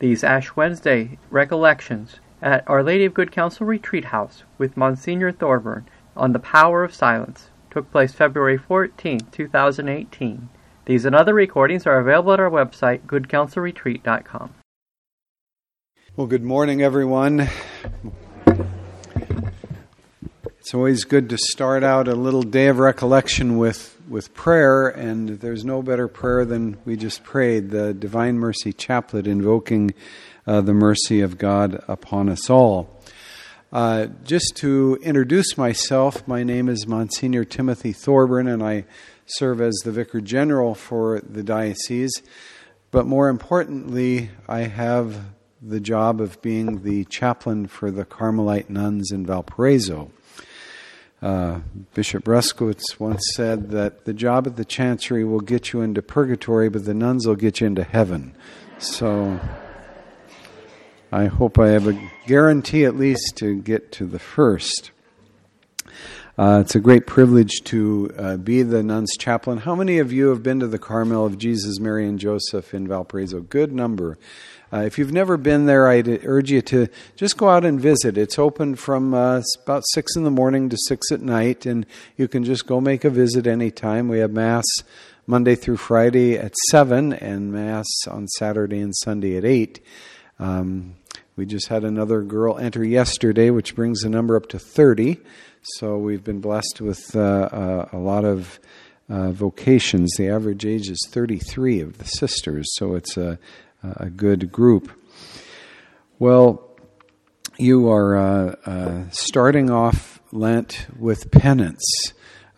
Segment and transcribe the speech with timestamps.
[0.00, 5.86] these Ash Wednesday recollections at Our Lady of Good Counsel Retreat House with Monsignor Thorburn
[6.16, 10.48] on the power of silence took place February 14, 2018.
[10.86, 14.54] These and other recordings are available at our website, goodcounselretreat.com.
[16.16, 17.48] Well, good morning, everyone.
[20.58, 25.40] It's always good to start out a little day of recollection with, with prayer, and
[25.40, 29.94] there's no better prayer than we just prayed the Divine Mercy Chaplet, invoking
[30.48, 33.00] uh, the mercy of God upon us all.
[33.72, 38.84] Uh, just to introduce myself, my name is Monsignor Timothy Thorburn, and I
[39.26, 42.12] serve as the Vicar General for the diocese.
[42.90, 45.24] But more importantly, I have
[45.62, 50.10] the job of being the chaplain for the Carmelite nuns in Valparaiso.
[51.22, 51.60] Uh,
[51.92, 56.70] Bishop Bruskewitz once said that the job at the chancery will get you into purgatory,
[56.70, 58.34] but the nuns will get you into heaven.
[58.78, 59.38] So
[61.12, 64.92] I hope I have a guarantee at least to get to the first.
[66.38, 69.58] Uh, it's a great privilege to uh, be the nun's chaplain.
[69.58, 72.88] How many of you have been to the Carmel of Jesus, Mary, and Joseph in
[72.88, 73.40] Valparaiso?
[73.40, 74.16] Good number.
[74.72, 78.16] Uh, if you've never been there, I'd urge you to just go out and visit.
[78.16, 81.84] It's open from uh, about 6 in the morning to 6 at night, and
[82.16, 84.08] you can just go make a visit anytime.
[84.08, 84.64] We have Mass
[85.26, 89.84] Monday through Friday at 7 and Mass on Saturday and Sunday at 8.
[90.38, 90.94] Um,
[91.34, 95.18] we just had another girl enter yesterday, which brings the number up to 30.
[95.62, 98.60] So we've been blessed with uh, uh, a lot of
[99.08, 100.12] uh, vocations.
[100.16, 103.38] The average age is 33 of the sisters, so it's a,
[103.82, 104.90] a good group.
[106.18, 106.70] Well,
[107.58, 111.84] you are uh, uh, starting off Lent with penance.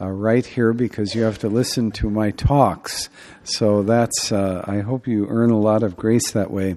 [0.01, 3.09] Uh, right here because you have to listen to my talks.
[3.45, 6.77] So that's, I hope you earn a lot of grace that way.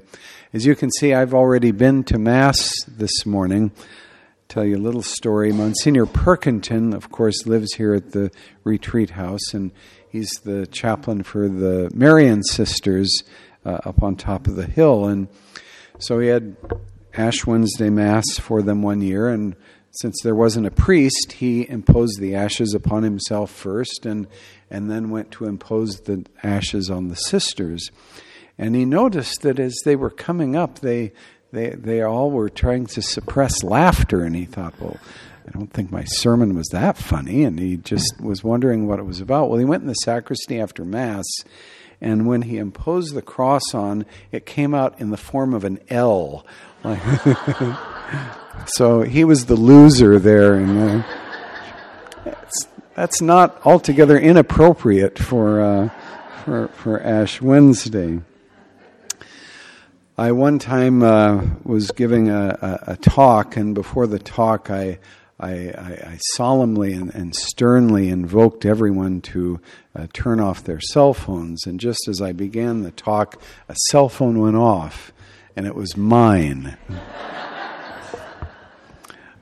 [0.54, 3.72] As you can see, I've already been to Mass this morning.
[4.48, 5.52] Tell you a little story.
[5.52, 8.30] Monsignor Perkinton, of course, lives here at the
[8.64, 9.72] retreat house, and
[10.08, 13.24] he's the chaplain for the Marian sisters
[13.66, 15.06] uh, up on top of the hill.
[15.06, 15.28] And
[16.00, 16.56] so he had
[17.14, 19.56] Ash Wednesday Mass for them one year, and
[19.92, 24.28] since there wasn't a priest, he imposed the ashes upon himself first, and
[24.70, 27.92] and then went to impose the ashes on the sisters.
[28.58, 31.12] And he noticed that as they were coming up, they,
[31.52, 34.24] they, they all were trying to suppress laughter.
[34.24, 34.98] And he thought, well,
[35.48, 37.44] I don't think my sermon was that funny.
[37.44, 39.50] And he just was wondering what it was about.
[39.50, 41.26] Well, he went in the sacristy after Mass.
[42.02, 45.80] And when he imposed the cross on, it came out in the form of an
[45.90, 46.46] L.
[48.68, 50.56] so he was the loser there.
[50.56, 51.04] And
[52.26, 52.34] uh,
[52.96, 55.90] that's, not altogether inappropriate for, uh,
[56.44, 58.22] for, for Ash Wednesday.
[60.18, 62.58] I one time uh, was giving a,
[62.88, 65.00] a, a, talk, and before the talk, I,
[65.40, 69.60] I, I solemnly and, and, sternly invoked everyone to
[69.94, 71.66] uh, turn off their cell phones.
[71.66, 75.12] And just as I began the talk, a cell phone went off,
[75.56, 76.78] and it was mine.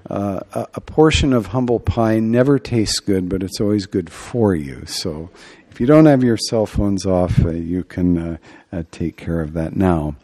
[0.09, 4.53] Uh, a, a, portion of humble pie never tastes good, but it's always good for
[4.53, 4.83] you.
[4.85, 5.29] So
[5.71, 8.37] if you don't have your cell phones off, uh, you can uh,
[8.71, 10.15] uh, take care of that now.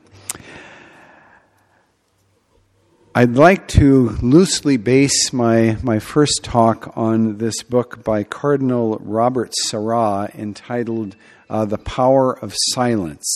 [3.20, 9.54] I'd like to loosely base my, my first talk on this book by Cardinal Robert
[9.66, 11.18] Sarah entitled
[11.50, 13.28] uh, The Power of Silence.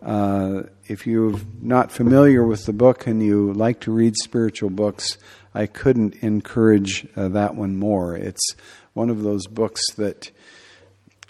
[0.00, 5.18] Uh, if you're not familiar with the book and you like to read spiritual books,
[5.52, 8.16] I couldn't encourage uh, that one more.
[8.16, 8.54] It's
[8.94, 10.30] one of those books that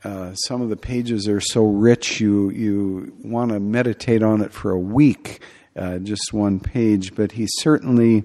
[0.04, 4.52] uh, some of the pages are so rich you you want to meditate on it
[4.52, 5.40] for a week
[5.76, 8.24] uh, just one page, but he certainly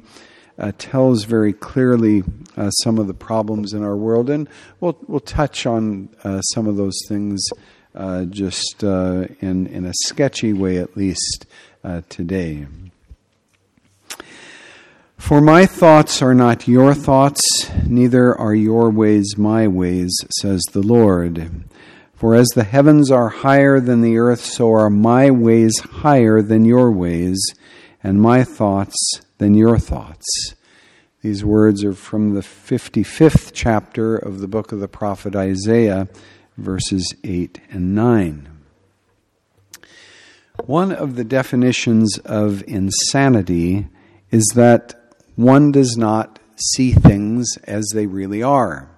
[0.59, 2.23] uh, tells very clearly
[2.55, 4.49] uh, some of the problems in our world, and
[4.79, 7.45] we'll we'll touch on uh, some of those things
[7.95, 11.45] uh, just uh, in in a sketchy way, at least
[12.09, 12.67] today.
[15.17, 17.41] For my thoughts are not your thoughts,
[17.85, 21.65] neither are your ways my ways, says the Lord.
[22.17, 26.65] For as the heavens are higher than the earth, so are my ways higher than
[26.65, 27.39] your ways,
[28.03, 30.25] and my thoughts than your thoughts.
[31.21, 36.07] These words are from the 55th chapter of the book of the prophet Isaiah,
[36.57, 38.49] verses 8 and 9.
[40.65, 43.89] One of the definitions of insanity
[44.31, 48.89] is that one does not see things as they really are.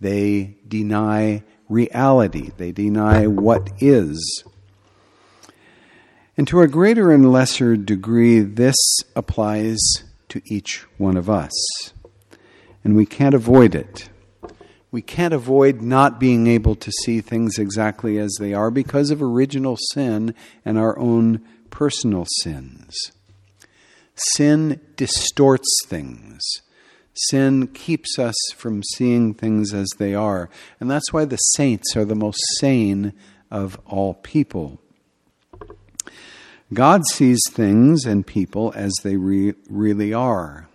[0.00, 4.44] They deny reality, they deny what is.
[6.36, 8.76] And to a greater and lesser degree, this
[9.16, 9.78] applies
[10.28, 11.52] to each one of us.
[12.84, 14.08] And we can't avoid it.
[14.90, 19.20] We can't avoid not being able to see things exactly as they are because of
[19.20, 20.34] original sin
[20.64, 22.96] and our own personal sins.
[24.14, 26.40] Sin distorts things.
[27.26, 30.48] Sin keeps us from seeing things as they are.
[30.78, 33.12] And that's why the saints are the most sane
[33.50, 34.80] of all people.
[36.72, 40.68] God sees things and people as they re- really are.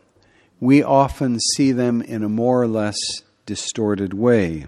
[0.59, 2.97] We often see them in a more or less
[3.45, 4.67] distorted way.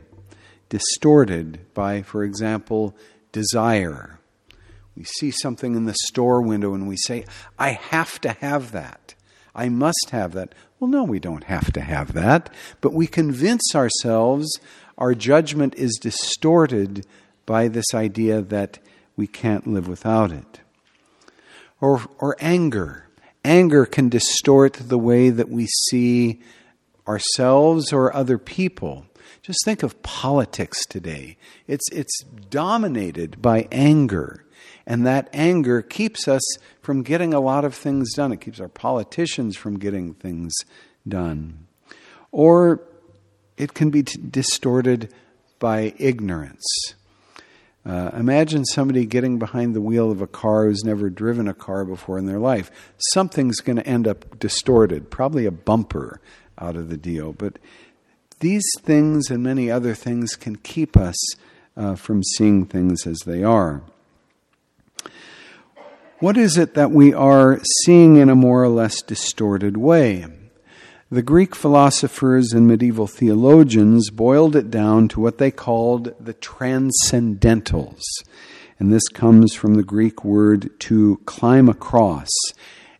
[0.69, 2.95] Distorted by, for example,
[3.31, 4.19] desire.
[4.95, 7.25] We see something in the store window and we say,
[7.59, 9.15] I have to have that.
[9.53, 10.53] I must have that.
[10.79, 12.53] Well, no, we don't have to have that.
[12.81, 14.59] But we convince ourselves
[14.97, 17.05] our judgment is distorted
[17.45, 18.79] by this idea that
[19.15, 20.59] we can't live without it
[21.81, 23.07] or, or anger.
[23.43, 26.41] Anger can distort the way that we see
[27.07, 29.05] ourselves or other people.
[29.41, 31.37] Just think of politics today.
[31.67, 34.44] It's, it's dominated by anger.
[34.87, 36.43] And that anger keeps us
[36.81, 38.31] from getting a lot of things done.
[38.31, 40.53] It keeps our politicians from getting things
[41.07, 41.67] done.
[42.31, 42.81] Or
[43.57, 45.13] it can be t- distorted
[45.59, 46.65] by ignorance.
[47.85, 51.85] Uh, imagine somebody getting behind the wheel of a car who's never driven a car
[51.85, 52.71] before in their life.
[53.13, 56.19] Something's going to end up distorted, probably a bumper
[56.57, 57.31] out of the deal.
[57.31, 57.59] But
[58.39, 61.15] these things and many other things can keep us
[61.77, 63.81] uh, from seeing things as they are.
[66.19, 70.25] What is it that we are seeing in a more or less distorted way?
[71.11, 77.99] The Greek philosophers and medieval theologians boiled it down to what they called the transcendentals.
[78.79, 82.31] And this comes from the Greek word to climb across.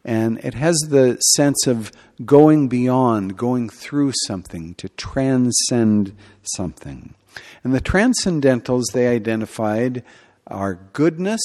[0.04, 1.94] And it has the sense of
[2.26, 6.14] going beyond, going through something, to transcend
[6.44, 7.16] something.
[7.64, 10.04] And the transcendentals they identified
[10.48, 11.42] are goodness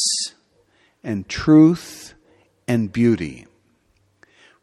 [1.02, 2.14] and truth
[2.69, 3.47] and beauty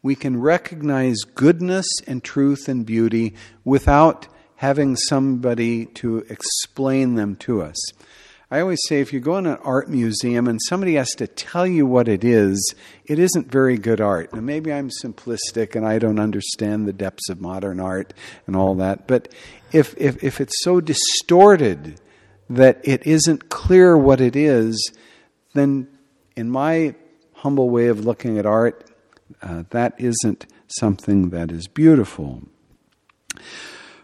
[0.02, 7.62] we can recognize goodness and truth and beauty without having somebody to explain them to
[7.62, 7.76] us.
[8.50, 11.66] I always say if you go in an art museum and somebody has to tell
[11.66, 12.74] you what it is,
[13.04, 14.32] it isn't very good art.
[14.32, 18.14] Now, maybe I'm simplistic and I don't understand the depths of modern art
[18.46, 19.28] and all that, but
[19.72, 22.00] if, if, if it's so distorted
[22.48, 24.92] that it isn't clear what it is,
[25.52, 25.88] then
[26.38, 26.94] in my
[27.34, 28.88] humble way of looking at art,
[29.42, 32.42] uh, that isn't something that is beautiful.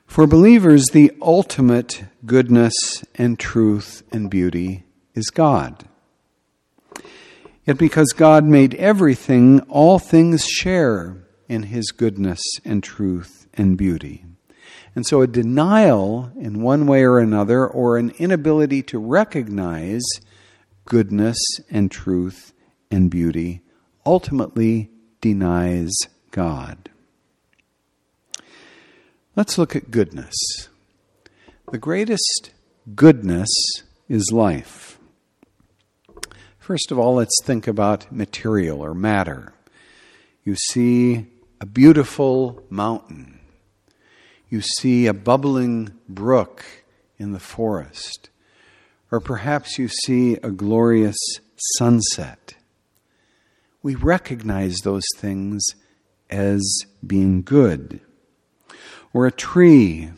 [0.04, 2.74] For believers, the ultimate goodness
[3.14, 4.82] and truth and beauty
[5.14, 5.84] is God.
[7.64, 14.24] Yet because God made everything, all things share in His goodness and truth and beauty.
[14.96, 20.02] And so a denial in one way or another, or an inability to recognize
[20.84, 21.38] goodness
[21.70, 22.52] and truth
[22.90, 23.62] and beauty,
[24.04, 24.90] ultimately
[25.20, 25.92] denies
[26.30, 26.90] God.
[29.36, 30.34] Let's look at goodness.
[31.72, 32.50] The greatest
[32.94, 33.48] goodness
[34.08, 34.98] is life.
[36.58, 39.52] First of all, let's think about material or matter.
[40.44, 41.26] You see
[41.60, 43.40] a beautiful mountain.
[44.48, 46.64] You see a bubbling brook
[47.18, 48.30] in the forest.
[49.14, 51.16] Or perhaps you see a glorious
[51.78, 52.54] sunset
[53.84, 55.62] we recognize those things
[56.30, 56.62] as
[57.06, 58.00] being good.
[59.12, 60.10] Or a tree,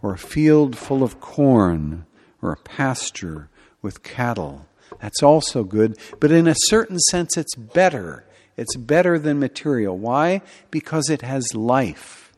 [0.00, 2.06] or a field full of corn,
[2.40, 3.50] or a pasture
[3.82, 4.68] with cattle.
[5.02, 8.24] That's also good, but in a certain sense, it's better.
[8.56, 9.98] It's better than material.
[9.98, 10.40] Why?
[10.70, 12.32] Because it has life.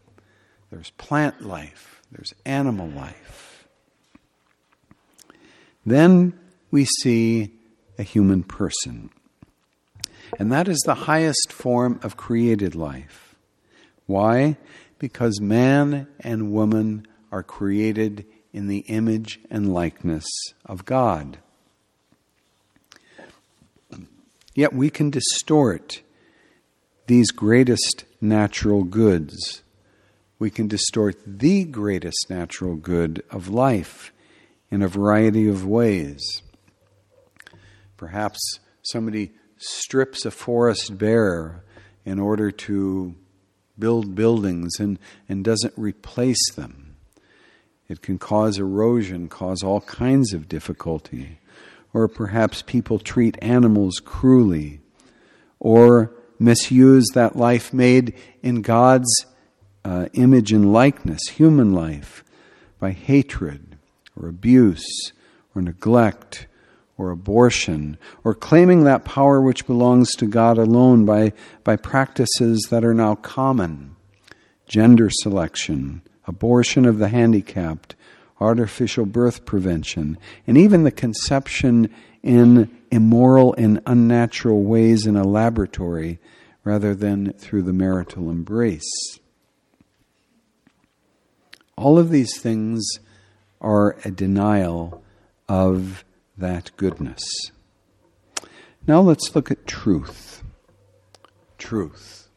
[0.71, 3.40] There's plant life, there's animal life.
[5.85, 6.39] Then
[6.71, 7.53] we see
[7.99, 9.11] a human person.
[10.39, 13.35] And that is the highest form of created life.
[14.07, 14.57] Why?
[14.99, 20.27] Because man and woman are created in the image and likeness
[20.67, 21.39] of God.
[24.55, 26.03] Yet we can distort
[27.07, 29.63] these greatest natural goods.
[30.39, 34.13] We can distort the greatest natural good of life
[34.71, 36.43] in a variety of ways.
[37.97, 41.65] Perhaps somebody strips a forest bare
[42.05, 43.15] in order to
[43.79, 44.99] build buildings and,
[45.29, 46.97] and doesn't replace them.
[47.89, 51.39] It can cause erosion, cause all kinds of difficulty.
[51.93, 54.81] or perhaps people treat animals cruelly,
[55.59, 59.27] or misuse that life made in God's
[59.85, 62.23] uh, image and likeness, human life,
[62.79, 63.71] by hatred
[64.21, 65.13] or abuse
[65.55, 66.47] or neglect
[66.97, 71.33] or abortion, or claiming that power which belongs to God alone by,
[71.65, 73.97] by practices that are now common
[74.67, 77.97] gender selection, abortion of the handicapped,
[78.39, 86.19] artificial birth prevention, and even the conception in immoral and unnatural ways in a laboratory
[86.65, 89.19] rather than through the marital embrace.
[91.77, 92.85] All of these things
[93.61, 95.03] are a denial
[95.49, 96.05] of
[96.37, 97.23] that goodness.
[98.87, 100.43] Now let's look at truth.
[101.59, 102.29] Truth.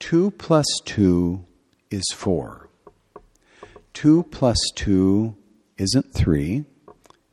[0.00, 1.44] 2 plus 2
[1.90, 2.68] is 4.
[3.94, 5.34] 2 plus 2
[5.76, 6.64] isn't 3,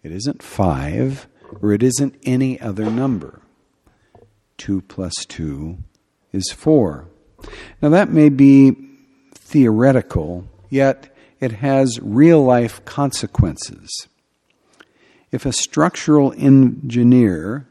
[0.03, 1.27] it isn't 5,
[1.61, 3.41] or it isn't any other number.
[4.57, 5.77] 2 plus 2
[6.31, 7.07] is 4.
[7.81, 8.75] Now that may be
[9.33, 14.07] theoretical, yet it has real life consequences.
[15.31, 17.67] If a structural engineer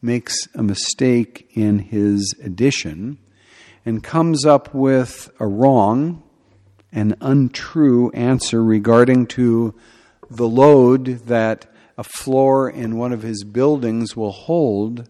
[0.00, 3.18] makes a mistake in his addition
[3.84, 6.22] and comes up with a wrong
[6.92, 9.74] an untrue answer regarding to
[10.30, 11.66] the load that
[11.96, 15.08] a floor in one of his buildings will hold,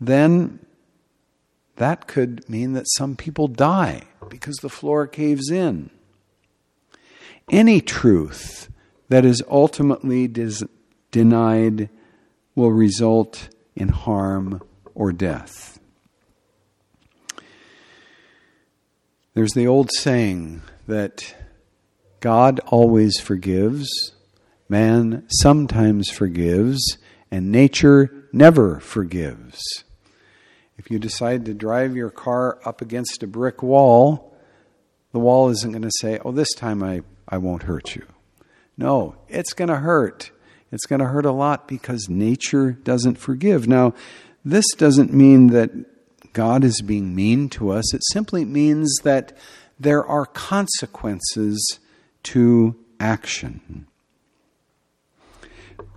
[0.00, 0.58] then
[1.76, 5.90] that could mean that some people die because the floor caves in.
[7.50, 8.70] Any truth
[9.08, 10.64] that is ultimately dis-
[11.10, 11.90] denied
[12.54, 14.62] will result in harm
[14.94, 15.78] or death.
[19.34, 21.34] There's the old saying that
[22.20, 23.88] God always forgives,
[24.68, 26.98] man sometimes forgives,
[27.30, 29.60] and nature never forgives.
[30.78, 34.36] If you decide to drive your car up against a brick wall,
[35.12, 37.02] the wall isn't going to say, Oh, this time I,
[37.34, 38.06] I won't hurt you.
[38.76, 40.30] No, it's going to hurt.
[40.70, 43.66] It's going to hurt a lot because nature doesn't forgive.
[43.66, 43.92] Now,
[44.44, 45.72] this doesn't mean that
[46.32, 49.36] God is being mean to us, it simply means that
[49.80, 51.80] there are consequences
[52.24, 53.88] to action.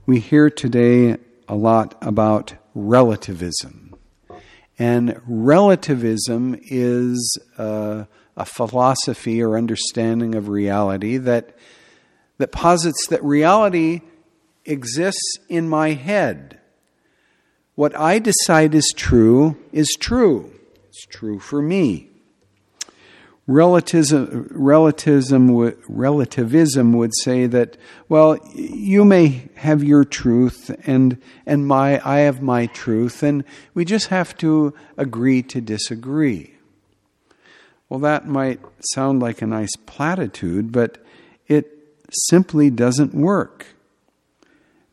[0.07, 1.17] We hear today
[1.47, 3.95] a lot about relativism.
[4.79, 11.57] And relativism is a, a philosophy or understanding of reality that,
[12.37, 14.01] that posits that reality
[14.63, 16.59] exists in my head.
[17.73, 20.53] What I decide is true is true.
[20.87, 22.09] It's true for me.
[23.47, 25.49] Relativism, relativism,
[25.87, 27.77] relativism would say that,
[28.09, 33.85] well, you may have your truth and, and my, I have my truth, and we
[33.85, 36.56] just have to agree to disagree.
[37.89, 38.59] Well, that might
[38.93, 41.03] sound like a nice platitude, but
[41.47, 41.71] it
[42.29, 43.67] simply doesn't work.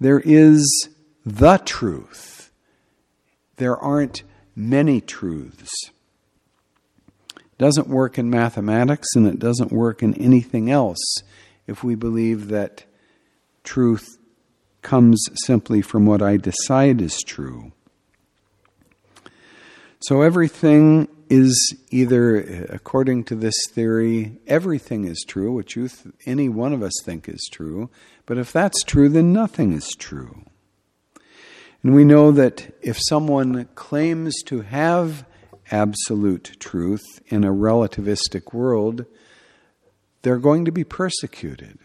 [0.01, 0.89] There is
[1.27, 2.51] the truth.
[3.57, 4.23] There aren't
[4.55, 5.73] many truths.
[7.37, 10.99] It doesn't work in mathematics and it doesn't work in anything else
[11.67, 12.85] if we believe that
[13.63, 14.19] truth
[14.83, 17.73] comes simply from what I decide is true.
[20.01, 25.91] So everything is either, according to this theory, everything is true, which th-
[26.27, 27.91] any one of us think is true,
[28.27, 30.45] but if that's true, then nothing is true.
[31.83, 35.27] And we know that if someone claims to have
[35.71, 39.05] absolute truth in a relativistic world,
[40.23, 41.79] they're going to be persecuted.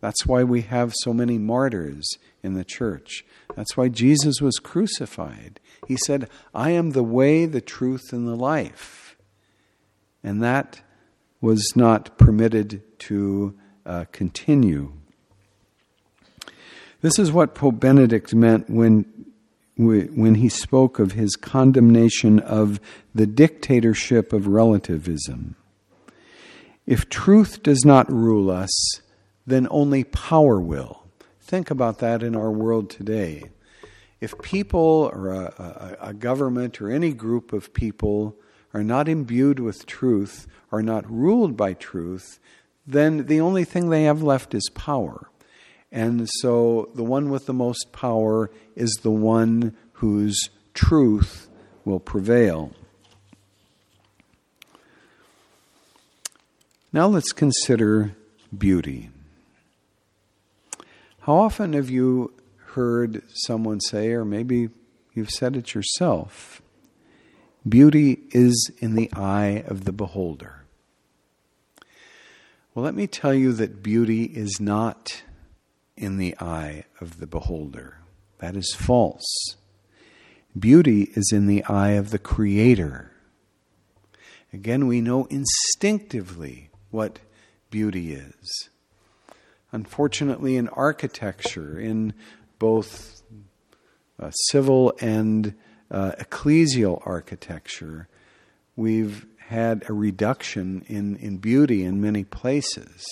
[0.00, 2.08] That's why we have so many martyrs
[2.42, 3.24] in the church.
[3.54, 5.60] That's why Jesus was crucified.
[5.86, 9.16] He said, I am the way, the truth, and the life.
[10.22, 10.80] And that
[11.40, 14.92] was not permitted to uh, continue.
[17.02, 19.04] This is what Pope Benedict meant when,
[19.76, 22.80] when he spoke of his condemnation of
[23.14, 25.54] the dictatorship of relativism.
[26.86, 28.72] If truth does not rule us,
[29.46, 31.02] then only power will.
[31.40, 33.50] Think about that in our world today.
[34.26, 38.34] If people or a, a, a, government or any group of people
[38.74, 42.40] are not imbued with truth, are not ruled by truth,
[42.84, 45.30] then the only thing they have left is power.
[45.92, 51.48] And so the one with the most power is the one whose truth
[51.84, 52.72] will prevail.
[56.92, 58.16] Now let's consider
[58.58, 59.10] beauty.
[61.20, 62.32] How often have you
[62.76, 64.68] heard someone say, or maybe
[65.14, 66.62] you've said it yourself
[67.68, 70.64] beauty is in the eye of the beholder.
[72.74, 75.22] Well, let me tell you that beauty is not
[75.96, 77.98] in the eye of the beholder.
[78.38, 79.56] That is false.
[80.56, 83.10] Beauty is in the eye of the Creator.
[84.52, 87.18] Again, we know instinctively what
[87.70, 88.68] beauty is.
[89.72, 92.14] Unfortunately, in architecture, in
[92.58, 93.22] both
[94.18, 95.54] uh, civil and
[95.90, 98.08] uh, ecclesial architecture,
[98.74, 103.06] we've had a reduction in, in beauty in many places.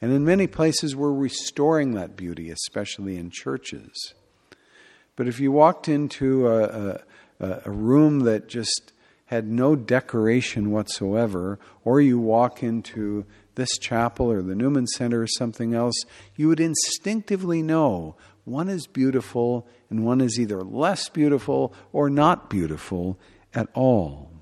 [0.00, 4.14] And in many places, we're restoring that beauty, especially in churches.
[5.14, 7.00] But if you walked into a,
[7.38, 8.92] a, a room that just
[9.26, 15.26] had no decoration whatsoever, or you walk into this chapel or the Newman Center or
[15.28, 15.94] something else,
[16.34, 18.16] you would instinctively know
[18.50, 23.18] one is beautiful and one is either less beautiful or not beautiful
[23.54, 24.32] at all.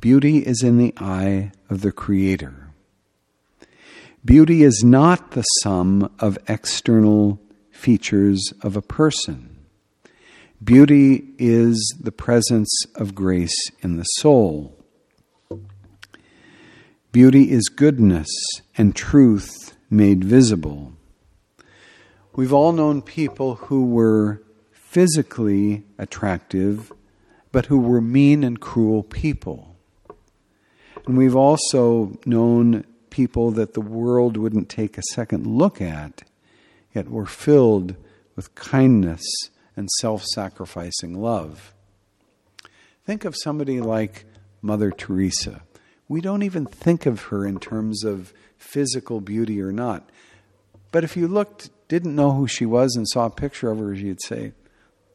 [0.00, 2.70] Beauty is in the eye of the Creator.
[4.24, 9.56] Beauty is not the sum of external features of a person.
[10.62, 14.76] Beauty is the presence of grace in the soul.
[17.12, 18.28] Beauty is goodness
[18.76, 20.97] and truth made visible.
[22.38, 26.92] We've all known people who were physically attractive,
[27.50, 29.74] but who were mean and cruel people.
[31.04, 36.22] And we've also known people that the world wouldn't take a second look at,
[36.94, 37.96] yet were filled
[38.36, 39.24] with kindness
[39.76, 41.74] and self sacrificing love.
[43.04, 44.26] Think of somebody like
[44.62, 45.62] Mother Teresa.
[46.06, 50.08] We don't even think of her in terms of physical beauty or not.
[50.92, 53.92] But if you looked, didn't know who she was, and saw a picture of her,
[53.92, 54.52] you'd say,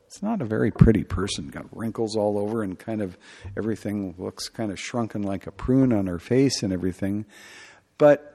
[0.07, 1.47] it's not a very pretty person.
[1.47, 3.17] Got wrinkles all over, and kind of
[3.57, 7.25] everything looks kind of shrunken like a prune on her face and everything.
[7.97, 8.29] But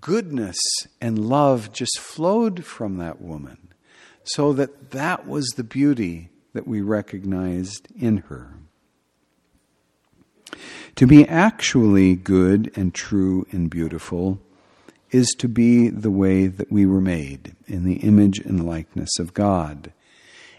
[0.00, 0.58] goodness
[1.00, 3.72] and love just flowed from that woman,
[4.24, 8.54] so that that was the beauty that we recognized in her.
[10.96, 14.40] To be actually good and true and beautiful
[15.10, 19.34] is to be the way that we were made in the image and likeness of
[19.34, 19.92] God.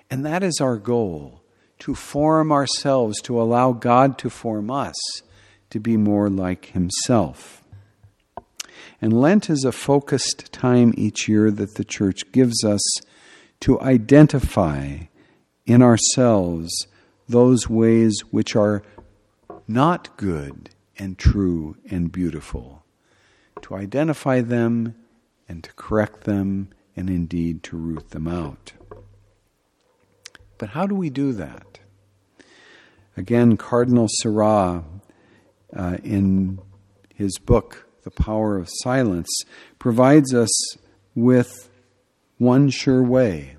[0.09, 1.41] And that is our goal
[1.79, 4.95] to form ourselves, to allow God to form us
[5.69, 7.63] to be more like Himself.
[9.01, 12.81] And Lent is a focused time each year that the church gives us
[13.61, 14.97] to identify
[15.65, 16.87] in ourselves
[17.27, 18.83] those ways which are
[19.67, 22.83] not good and true and beautiful,
[23.69, 24.95] to identify them
[25.47, 28.73] and to correct them and indeed to root them out.
[30.57, 31.79] But how do we do that?
[33.15, 34.83] Again, Cardinal Sarah,
[35.75, 36.59] uh, in
[37.13, 39.29] his book, The Power of Silence,
[39.77, 40.49] provides us
[41.13, 41.69] with
[42.39, 43.57] one sure way,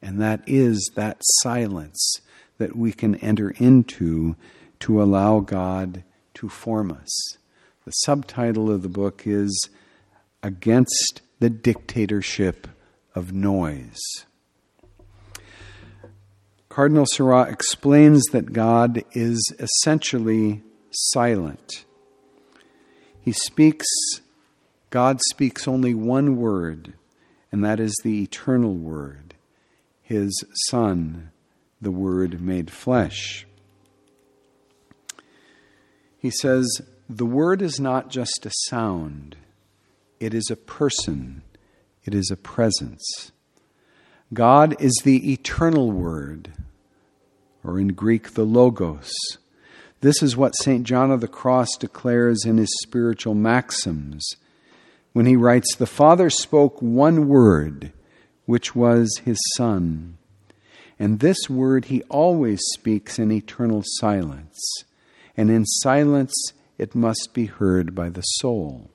[0.00, 2.22] and that is that silence
[2.56, 4.34] that we can enter into
[4.80, 7.36] to allow God to form us.
[7.86, 9.70] The subtitle of the book is
[10.42, 12.66] Against the Dictatorship
[13.14, 14.00] of Noise.
[16.68, 21.84] Cardinal Sarah explains that God is essentially silent.
[23.20, 23.86] He speaks,
[24.90, 26.94] God speaks only one word,
[27.52, 29.34] and that is the eternal word,
[30.02, 30.34] His
[30.70, 31.30] Son,
[31.80, 33.46] the Word made flesh.
[36.18, 36.66] He says,
[37.08, 39.36] The word is not just a sound,
[40.18, 41.42] it is a person,
[42.04, 43.30] it is a presence.
[44.34, 46.52] God is the eternal word,
[47.62, 49.12] or in Greek, the Logos.
[50.00, 50.82] This is what St.
[50.82, 54.28] John of the Cross declares in his spiritual maxims
[55.12, 57.92] when he writes, The Father spoke one word,
[58.46, 60.18] which was his Son.
[60.98, 64.58] And this word he always speaks in eternal silence
[65.36, 66.34] and in silence
[66.78, 68.90] it must be heard by the soul.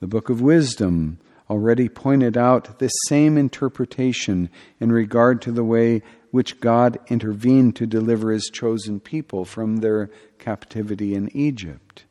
[0.00, 4.48] The Book of Wisdom already pointed out this same interpretation
[4.80, 10.10] in regard to the way which God intervened to deliver his chosen people from their
[10.38, 12.04] captivity in Egypt.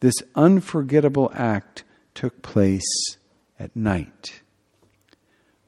[0.00, 3.16] This unforgettable act took place
[3.58, 4.42] at night.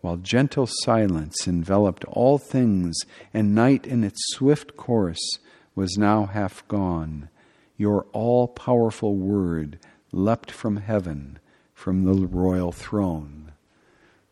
[0.01, 2.95] While gentle silence enveloped all things,
[3.33, 5.39] and night in its swift course
[5.75, 7.31] was now half gone,
[7.77, 9.79] your all powerful word
[10.13, 11.39] leapt from heaven,
[11.75, 13.53] from the royal throne.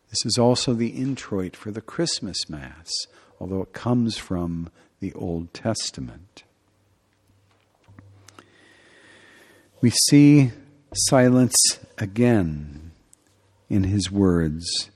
[0.09, 2.91] This is also the introit for the Christmas Mass,
[3.39, 6.43] although it comes from the Old Testament.
[9.81, 10.51] We see
[10.93, 11.55] silence
[11.97, 12.91] again
[13.69, 14.91] in his words.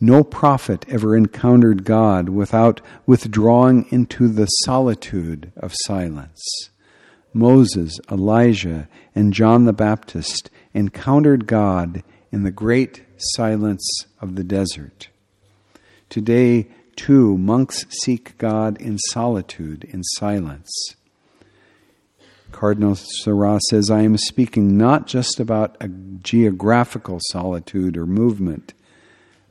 [0.00, 6.70] No prophet ever encountered God without withdrawing into the solitude of silence.
[7.32, 15.08] Moses, Elijah, and John the Baptist encountered God in the great silence of the desert.
[16.08, 20.70] Today, too, monks seek God in solitude, in silence.
[22.52, 28.74] Cardinal Sarah says, I am speaking not just about a geographical solitude or movement,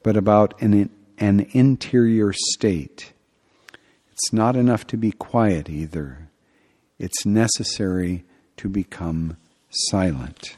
[0.04, 3.14] but about an, an interior state.
[4.12, 6.29] It's not enough to be quiet either,
[7.00, 8.26] it's necessary
[8.58, 9.38] to become
[9.70, 10.58] silent.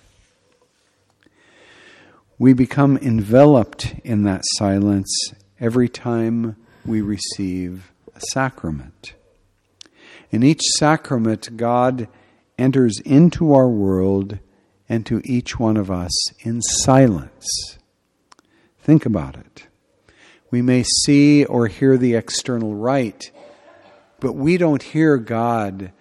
[2.39, 9.13] We become enveloped in that silence every time we receive a sacrament.
[10.31, 12.07] In each sacrament, God
[12.57, 14.39] enters into our world
[14.89, 17.77] and to each one of us in silence.
[18.79, 19.67] Think about it.
[20.49, 23.31] We may see or hear the external rite,
[24.19, 25.91] but we don't hear God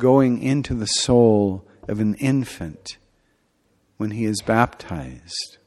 [0.00, 2.96] going into the soul of an infant
[3.98, 5.58] when he is baptized.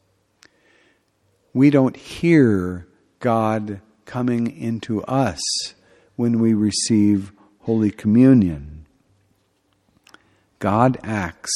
[1.54, 2.88] We don't hear
[3.20, 5.40] God coming into us
[6.16, 8.86] when we receive Holy Communion.
[10.60, 11.54] God acts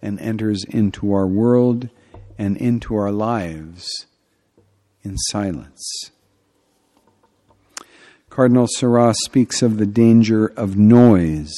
[0.00, 1.88] and enters into our world
[2.38, 4.06] and into our lives
[5.02, 6.10] in silence.
[8.30, 11.52] Cardinal Sarah speaks of the danger of noise.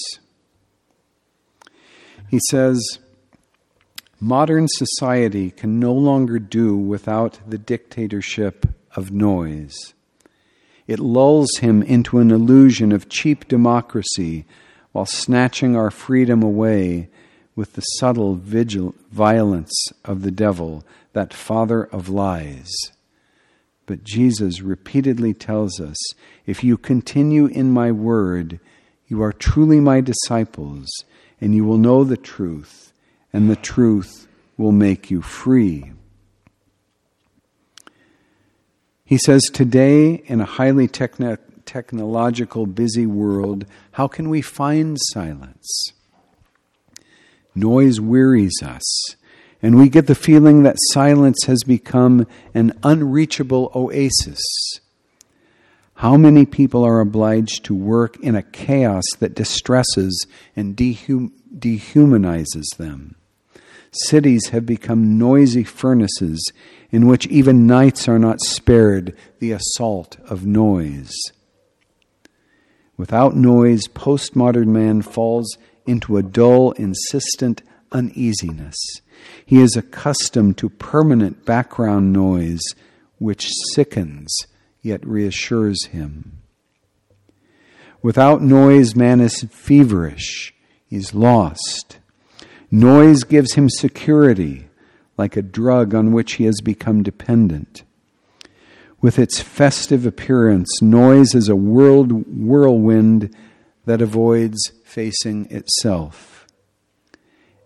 [2.28, 2.98] He says,
[4.18, 9.94] Modern society can no longer do without the dictatorship of noise.
[10.86, 14.46] It lulls him into an illusion of cheap democracy
[14.92, 17.08] while snatching our freedom away
[17.54, 22.72] with the subtle vigil- violence of the devil, that father of lies.
[23.86, 25.96] But Jesus repeatedly tells us
[26.44, 28.60] if you continue in my word,
[29.08, 30.88] you are truly my disciples,
[31.40, 32.92] and you will know the truth,
[33.32, 35.92] and the truth will make you free.
[39.04, 45.92] He says, Today, in a highly techn- technological, busy world, how can we find silence?
[47.54, 49.16] Noise wearies us,
[49.62, 54.40] and we get the feeling that silence has become an unreachable oasis.
[56.00, 62.66] How many people are obliged to work in a chaos that distresses and dehum- dehumanizes
[62.76, 63.16] them?
[63.92, 66.52] Cities have become noisy furnaces
[66.90, 71.14] in which even nights are not spared the assault of noise.
[72.98, 75.56] Without noise, postmodern man falls
[75.86, 78.76] into a dull, insistent uneasiness.
[79.46, 82.62] He is accustomed to permanent background noise
[83.16, 84.36] which sickens
[84.86, 86.38] yet reassures him.
[88.02, 90.54] Without noise, man is feverish,
[90.86, 91.98] he's lost.
[92.70, 94.68] Noise gives him security,
[95.18, 97.82] like a drug on which he has become dependent.
[99.00, 103.34] With its festive appearance, noise is a world whirlwind
[103.84, 106.46] that avoids facing itself.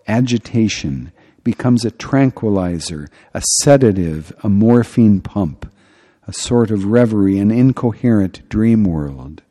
[0.08, 1.12] Agitation
[1.44, 5.69] becomes a tranquilizer, a sedative, a morphine pump,
[6.30, 9.42] a sort of reverie, an incoherent dream world.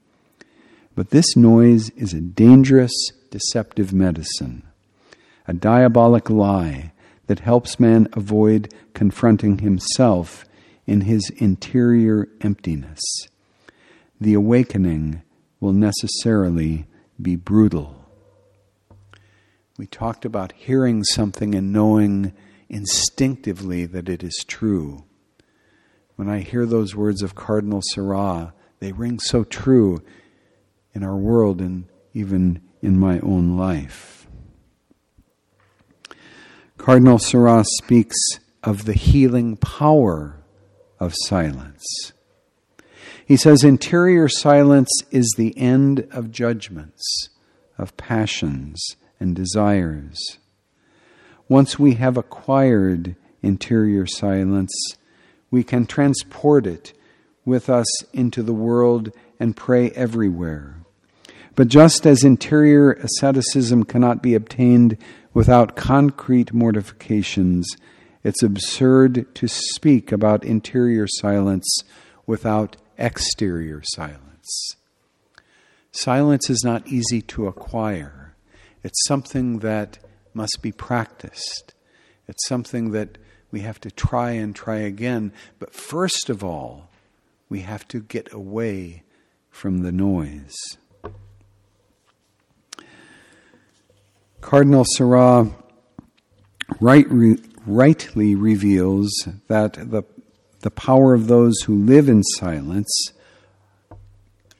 [0.96, 2.94] But this noise is a dangerous,
[3.30, 4.63] deceptive medicine,
[5.46, 6.94] a diabolic lie
[7.28, 10.46] that helps man avoid confronting himself
[10.88, 13.02] in his interior emptiness.
[14.22, 15.22] The awakening
[15.60, 16.86] will necessarily
[17.22, 18.06] be brutal.
[19.78, 22.32] We talked about hearing something and knowing
[22.70, 25.04] instinctively that it is true.
[26.19, 30.03] When I hear those words of Cardinal Sarah, they ring so true
[30.93, 34.27] in our world and even in my own life.
[36.77, 38.17] Cardinal Sarah speaks
[38.62, 40.43] of the healing power
[40.99, 42.12] of silence.
[43.25, 47.29] He says interior silence is the end of judgments,
[47.77, 50.38] of passions, and desires.
[51.47, 54.97] Once we have acquired interior silence,
[55.51, 56.93] we can transport it
[57.45, 60.75] with us into the world and pray everywhere.
[61.55, 64.97] But just as interior asceticism cannot be obtained
[65.33, 67.67] without concrete mortifications,
[68.23, 71.83] It's absurd to speak about interior silence
[72.25, 74.75] without exterior silence.
[75.91, 78.35] Silence is not easy to acquire.
[78.83, 79.99] It's something that
[80.33, 81.73] must be practiced.
[82.27, 83.17] It's something that
[83.51, 85.31] we have to try and try again.
[85.57, 86.89] But first of all,
[87.49, 89.03] we have to get away
[89.49, 90.55] from the noise.
[94.41, 95.51] Cardinal Sarah
[96.79, 99.12] right, re, rightly reveals
[99.47, 100.03] that the,
[100.62, 103.12] the power of those who live in silence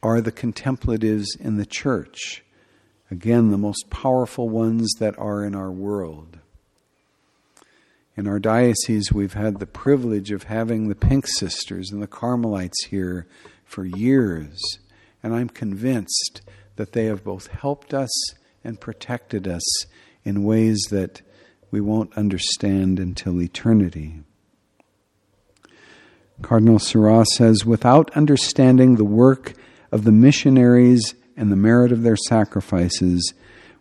[0.02, 2.43] are the contemplatives in the church.
[3.12, 6.39] Again, the most powerful ones that are in our world.
[8.20, 12.88] In our diocese, we've had the privilege of having the Pink Sisters and the Carmelites
[12.88, 13.26] here
[13.64, 14.60] for years,
[15.24, 16.42] and I'm convinced
[16.76, 18.12] that they have both helped us
[18.62, 19.64] and protected us
[20.26, 21.22] in ways that
[21.72, 24.20] we won't understand until eternity.
[26.42, 29.54] Cardinal Sarah says, without understanding the work
[29.94, 33.34] of the missionaries and the merit of their sacrifices,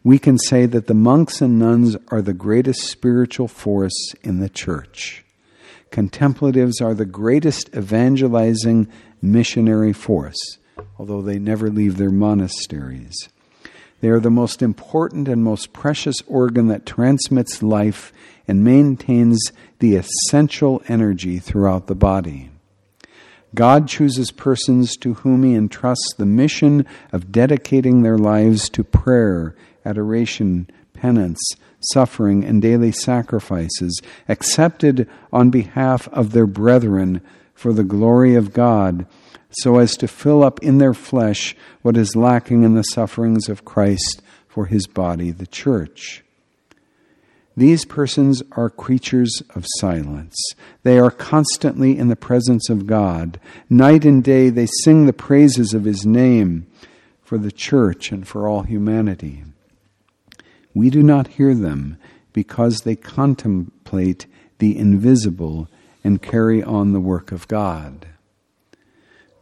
[0.08, 4.48] we can say that the monks and nuns are the greatest spiritual force in the
[4.48, 5.22] church.
[5.90, 8.88] Contemplatives are the greatest evangelizing
[9.20, 10.56] missionary force,
[10.98, 13.28] although they never leave their monasteries.
[14.00, 18.10] They are the most important and most precious organ that transmits life
[18.48, 22.48] and maintains the essential energy throughout the body.
[23.54, 29.54] God chooses persons to whom He entrusts the mission of dedicating their lives to prayer
[29.88, 31.40] adoration, penance,
[31.92, 37.20] suffering, and daily sacrifices, accepted on behalf of their brethren
[37.55, 39.07] for the glory of God,
[39.51, 43.64] so as to fill up in their flesh what is lacking in the sufferings of
[43.64, 46.22] Christ for his body, the church.
[47.57, 50.37] These persons are creatures of silence.
[50.85, 53.40] They are constantly in the presence of God.
[53.68, 56.68] Night and day they sing the praises of his name
[57.24, 59.42] for the church and for all humanity.
[60.78, 61.96] We do not hear them
[62.32, 64.26] because they contemplate
[64.60, 65.66] the invisible
[66.04, 68.06] and carry on the work of God.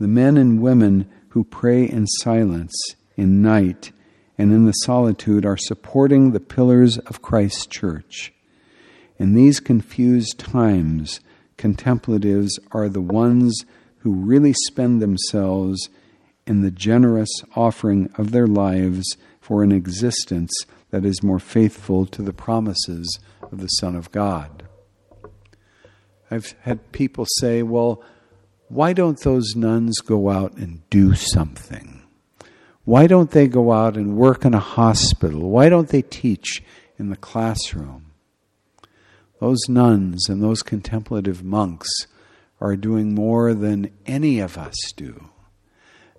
[0.00, 2.74] The men and women who pray in silence,
[3.18, 3.92] in night,
[4.38, 8.32] and in the solitude are supporting the pillars of Christ's church.
[9.18, 11.20] In these confused times,
[11.58, 13.66] contemplatives are the ones
[13.98, 15.90] who really spend themselves
[16.46, 20.54] in the generous offering of their lives for an existence
[20.96, 24.66] that is more faithful to the promises of the Son of God.
[26.30, 28.02] I've had people say, well,
[28.68, 32.02] why don't those nuns go out and do something?
[32.84, 35.50] Why don't they go out and work in a hospital?
[35.50, 36.62] Why don't they teach
[36.98, 38.12] in the classroom?
[39.38, 41.90] Those nuns and those contemplative monks
[42.58, 45.28] are doing more than any of us do.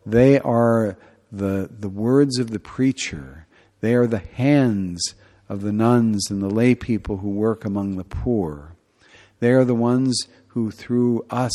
[0.06, 1.00] They are
[1.32, 3.47] the, the words of the preacher
[3.82, 5.16] they are the hands
[5.50, 8.76] of the nuns and the lay people who work among the poor.
[9.40, 11.54] They are the ones who, through us,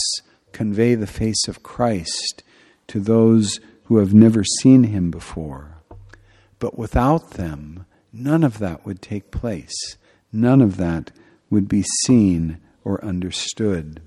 [0.53, 2.43] convey the face of Christ
[2.89, 5.79] to those who have never seen him before.
[6.59, 9.97] But without them, none of that would take place.
[10.33, 11.11] None of that
[11.51, 14.01] would be seen or understood.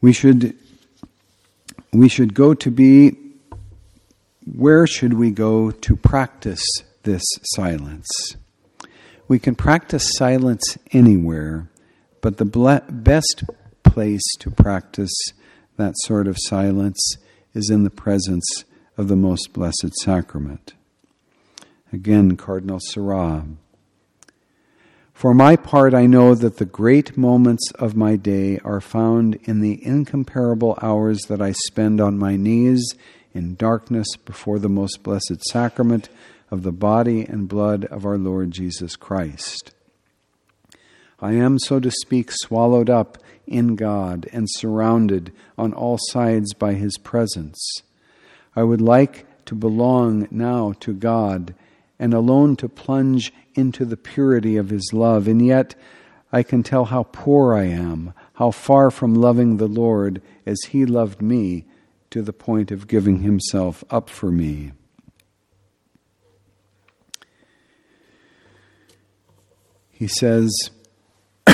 [0.00, 0.56] We should,
[1.92, 3.25] we should go to be
[4.46, 6.64] where should we go to practice
[7.02, 8.06] this silence?
[9.28, 11.68] We can practice silence anywhere,
[12.20, 13.44] but the ble- best
[13.82, 15.12] place to practice
[15.76, 17.16] that sort of silence
[17.54, 18.64] is in the presence
[18.96, 20.74] of the most blessed sacrament.
[21.92, 23.46] Again, Cardinal Sarah.
[25.12, 29.60] For my part, I know that the great moments of my day are found in
[29.60, 32.84] the incomparable hours that I spend on my knees
[33.36, 36.08] in darkness before the most blessed sacrament
[36.50, 39.74] of the body and blood of our Lord Jesus Christ.
[41.20, 46.74] I am, so to speak, swallowed up in God and surrounded on all sides by
[46.74, 47.82] His presence.
[48.54, 51.54] I would like to belong now to God
[51.98, 55.74] and alone to plunge into the purity of His love, and yet
[56.32, 60.84] I can tell how poor I am, how far from loving the Lord as He
[60.84, 61.64] loved me
[62.10, 64.72] to the point of giving himself up for me.
[69.90, 70.52] He says,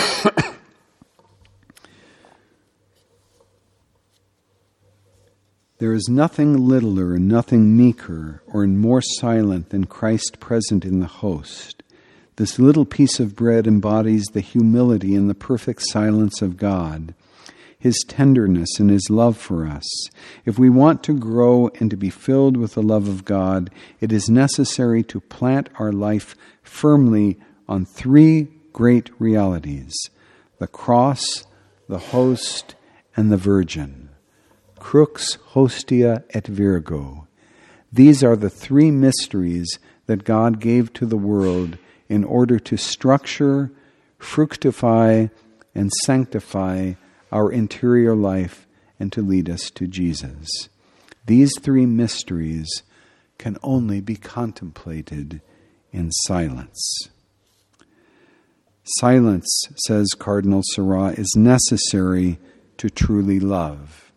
[5.79, 11.83] There is nothing littler nothing meeker or more silent than Christ present in the host.
[12.37, 17.15] This little piece of bread embodies the humility and the perfect silence of God,
[17.83, 19.85] His tenderness and His love for us.
[20.45, 24.13] If we want to grow and to be filled with the love of God, it
[24.13, 29.93] is necessary to plant our life firmly on three great realities
[30.61, 31.45] the cross,
[31.89, 32.77] the host,
[33.17, 34.11] and the virgin.
[34.79, 37.27] Crux, hostia, et virgo.
[37.93, 43.73] These are the three mysteries that God gave to the world in order to structure,
[44.21, 45.27] fructify,
[45.75, 46.93] and sanctify
[47.33, 48.67] our interior life
[49.01, 50.49] and to lead us to Jesus.
[51.27, 52.83] These three mysteries
[53.39, 55.41] can only be contemplated
[55.91, 57.09] in silence.
[58.85, 59.49] Silence,
[59.87, 62.39] says Cardinal Sarah, is necessary
[62.79, 64.13] to truly love.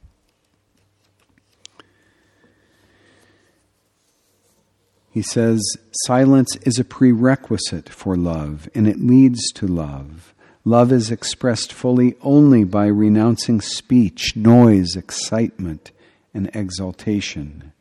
[5.15, 5.61] He says,
[6.05, 10.34] silence is a prerequisite for love, and it leads to love.
[10.67, 15.91] Love is expressed fully only by renouncing speech, noise, excitement,
[16.33, 17.71] and exaltation.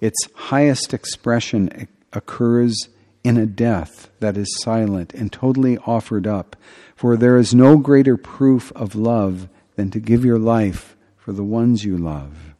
[0.00, 2.88] Its highest expression occurs
[3.22, 6.56] in a death that is silent and totally offered up,
[6.96, 11.44] for there is no greater proof of love than to give your life for the
[11.44, 12.52] ones you love.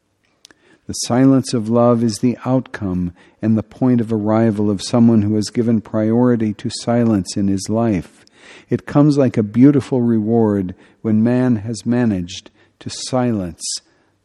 [0.87, 5.35] The silence of love is the outcome and the point of arrival of someone who
[5.35, 8.25] has given priority to silence in his life.
[8.71, 12.51] It comes like a beautiful reward when man has managed
[12.81, 13.63] to silence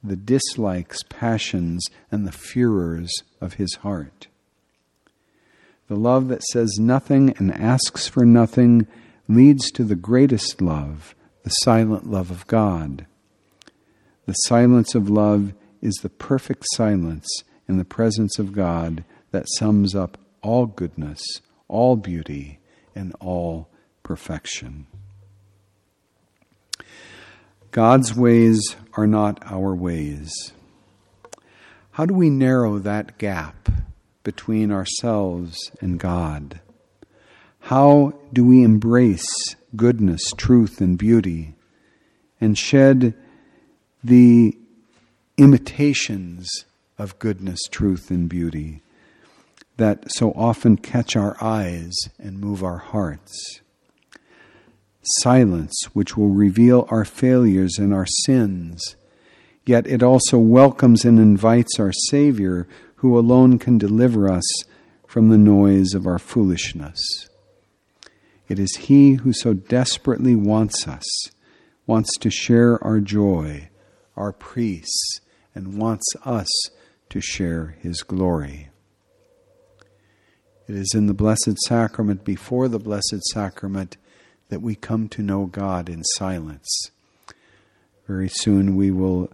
[0.04, 4.28] the dislikes, passions, and the furors of his heart.
[5.88, 8.88] The love that says nothing and asks for nothing
[9.28, 13.06] leads to the greatest love, the silent love of God.
[14.26, 17.28] The silence of love is the perfect silence
[17.68, 21.22] in the presence of God that sums up all goodness,
[21.68, 22.60] all beauty,
[22.96, 23.70] and all
[24.08, 24.88] perfection.
[27.72, 30.32] God's ways are not our ways.
[31.92, 33.68] How do we narrow that gap
[34.24, 36.62] between ourselves and God?
[37.60, 39.28] How do we embrace
[39.76, 41.56] goodness, truth, and beauty
[42.40, 43.14] and shed
[44.02, 44.58] the
[45.38, 46.48] imitations
[46.98, 48.82] of goodness, truth, and beauty
[49.76, 53.62] that so often catch our eyes and move our hearts.
[55.22, 58.96] Silence, which will reveal our failures and our sins,
[59.66, 64.46] yet it also welcomes and invites our Savior, who alone can deliver us
[65.08, 67.00] from the noise of our foolishness.
[68.48, 71.06] It is He who so desperately wants us,
[71.86, 73.70] wants to share our joy,
[74.16, 75.20] our peace,
[75.54, 76.48] and wants us
[77.10, 78.70] to share his glory.
[80.68, 83.98] It is in the Blessed Sacrament, before the Blessed Sacrament,
[84.50, 86.92] that we come to know God in silence.
[88.08, 89.30] Very soon we will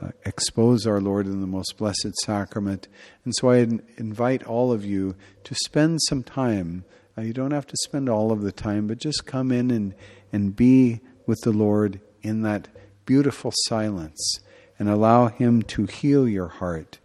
[0.00, 2.88] uh, expose our Lord in the most blessed sacrament.
[3.24, 3.58] And so I
[3.96, 6.84] invite all of you to spend some time.
[7.16, 9.94] Uh, you don't have to spend all of the time, but just come in and,
[10.32, 12.68] and be with the Lord in that
[13.06, 14.40] beautiful silence
[14.78, 16.98] and allow Him to heal your heart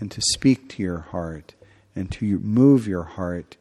[0.00, 1.54] and to speak to your heart
[1.94, 3.56] and to move your heart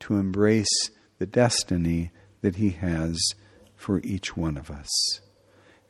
[0.00, 2.10] to embrace the destiny
[2.46, 3.18] that He has
[3.74, 5.20] for each one of us.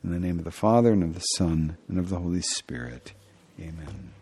[0.03, 3.13] In the name of the Father, and of the Son, and of the Holy Spirit.
[3.61, 4.16] Amen.